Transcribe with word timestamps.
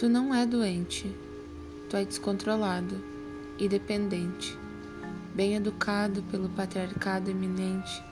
Tu 0.00 0.08
não 0.08 0.34
é 0.34 0.46
doente, 0.46 1.14
tu 1.90 1.94
é 1.94 2.06
descontrolado 2.06 3.04
e 3.58 3.68
dependente. 3.68 4.58
Bem 5.34 5.56
educado 5.56 6.22
pelo 6.30 6.48
patriarcado 6.48 7.30
eminente, 7.30 8.02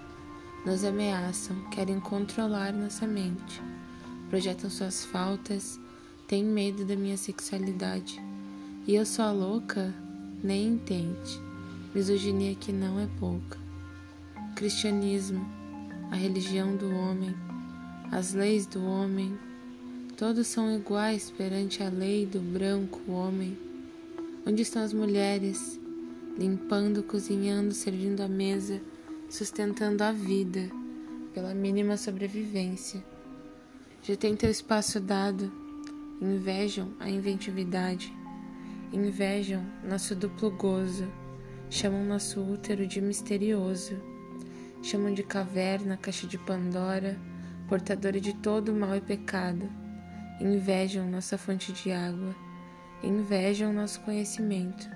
nos 0.67 0.85
ameaçam, 0.85 1.57
querem 1.71 1.99
controlar 1.99 2.75
nossa 2.75 3.07
mente, 3.07 3.63
projetam 4.29 4.69
suas 4.69 5.07
faltas, 5.07 5.81
têm 6.27 6.45
medo 6.45 6.85
da 6.85 6.95
minha 6.95 7.17
sexualidade. 7.17 8.23
E 8.87 8.95
eu 8.95 9.07
sou 9.07 9.25
a 9.25 9.33
louca? 9.33 9.95
Nem 10.45 10.69
entende. 10.69 11.41
Misoginia 11.95 12.55
que 12.55 12.71
não 12.71 13.01
é 13.01 13.09
pouca. 13.19 13.57
Cristianismo, 14.55 15.51
a 16.11 16.17
religião 16.17 16.77
do 16.77 16.95
homem, 16.95 17.35
as 18.13 18.35
leis 18.35 18.67
do 18.67 18.85
homem, 18.85 19.39
todos 20.19 20.49
são 20.49 20.75
iguais 20.75 21.31
perante 21.31 21.83
a 21.83 21.89
lei 21.89 22.27
do 22.27 22.41
branco 22.41 23.01
homem. 23.11 23.57
Onde 24.47 24.63
estão 24.63 24.83
as 24.83 24.93
mulheres? 24.93 25.81
Limpando, 26.37 27.03
cozinhando, 27.03 27.73
servindo 27.73 28.21
a 28.21 28.29
mesa, 28.29 28.83
sustentando 29.31 30.05
a 30.05 30.13
vida 30.13 30.69
pela 31.33 31.55
mínima 31.55 31.97
sobrevivência. 31.97 33.03
Já 34.03 34.15
tem 34.17 34.37
teu 34.37 34.51
espaço 34.51 35.01
dado, 35.01 35.51
invejam 36.21 36.89
a 37.01 37.09
inventividade, 37.09 38.13
invejam 38.93 39.65
nosso 39.89 40.15
duplo 40.15 40.51
gozo, 40.51 41.09
chamam 41.71 42.05
nosso 42.05 42.41
útero 42.43 42.87
de 42.87 43.01
misterioso 43.01 43.97
chamam 44.83 45.13
de 45.13 45.23
caverna, 45.23 45.97
caixa 45.97 46.27
de 46.27 46.39
Pandora, 46.39 47.19
portadora 47.69 48.21
de 48.21 48.33
todo 48.35 48.73
mal 48.73 48.97
e 48.97 49.01
pecado. 49.01 49.69
Invejam 50.41 51.11
nossa 51.11 51.37
fonte 51.37 51.73
de 51.73 51.91
água, 51.91 52.33
invejam 53.03 53.73
nosso 53.73 54.01
conhecimento. 54.03 54.89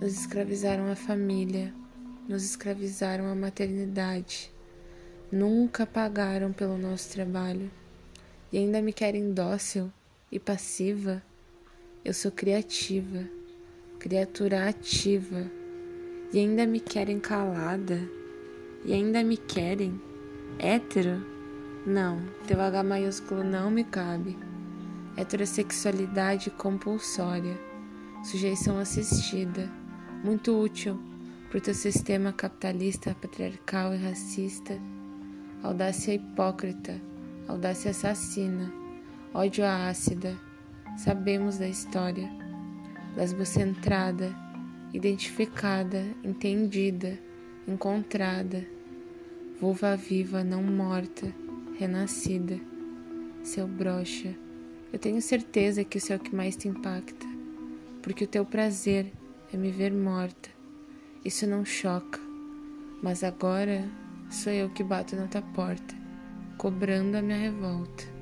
Nos 0.00 0.18
escravizaram 0.18 0.90
a 0.90 0.96
família, 0.96 1.74
nos 2.26 2.42
escravizaram 2.42 3.30
a 3.30 3.34
maternidade. 3.34 4.50
Nunca 5.30 5.86
pagaram 5.86 6.54
pelo 6.54 6.78
nosso 6.78 7.12
trabalho 7.12 7.70
e 8.50 8.56
ainda 8.56 8.80
me 8.80 8.94
querem 8.94 9.30
dócil 9.34 9.92
e 10.32 10.38
passiva. 10.38 11.22
Eu 12.02 12.14
sou 12.14 12.32
criativa, 12.32 13.28
criatura 13.98 14.70
ativa 14.70 15.50
e 16.32 16.38
ainda 16.38 16.66
me 16.66 16.80
querem 16.80 17.20
calada 17.20 18.00
e 18.86 18.94
ainda 18.94 19.22
me 19.22 19.36
querem? 19.36 20.00
Hétero? 20.58 21.37
Não, 21.88 22.20
teu 22.46 22.60
H 22.60 22.82
maiúsculo 22.82 23.42
não 23.42 23.70
me 23.70 23.82
cabe. 23.82 24.36
Heterossexualidade 25.16 26.50
compulsória, 26.50 27.58
sujeição 28.22 28.78
assistida, 28.78 29.70
muito 30.22 30.54
útil 30.54 31.00
para 31.48 31.56
o 31.56 31.60
teu 31.62 31.72
sistema 31.72 32.30
capitalista, 32.30 33.16
patriarcal 33.18 33.94
e 33.94 33.96
racista. 33.96 34.78
Audácia 35.62 36.12
hipócrita, 36.12 37.00
audácia 37.48 37.92
assassina, 37.92 38.70
ódio 39.32 39.64
ácida. 39.64 40.36
Sabemos 40.98 41.56
da 41.56 41.68
história. 41.68 42.30
Lesbocentrada, 43.16 44.36
identificada, 44.92 46.04
entendida. 46.22 47.18
Encontrada, 47.66 48.66
vulva 49.58 49.96
viva 49.96 50.44
não 50.44 50.62
morta, 50.62 51.34
renascida, 51.78 52.58
seu 53.40 53.68
brocha. 53.68 54.34
Eu 54.92 54.98
tenho 54.98 55.22
certeza 55.22 55.84
que 55.84 55.98
isso 55.98 56.12
é 56.12 56.16
o 56.16 56.18
que 56.18 56.34
mais 56.34 56.56
te 56.56 56.66
impacta, 56.66 57.24
porque 58.02 58.24
o 58.24 58.28
teu 58.28 58.44
prazer 58.44 59.12
é 59.52 59.56
me 59.56 59.70
ver 59.70 59.92
morta. 59.92 60.50
Isso 61.24 61.46
não 61.46 61.64
choca, 61.64 62.18
mas 63.00 63.22
agora 63.22 63.88
sou 64.28 64.52
eu 64.52 64.68
que 64.70 64.82
bato 64.82 65.14
na 65.14 65.28
tua 65.28 65.42
porta, 65.42 65.94
cobrando 66.56 67.16
a 67.16 67.22
minha 67.22 67.38
revolta. 67.38 68.17